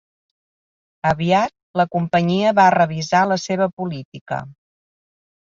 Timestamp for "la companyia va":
1.81-2.65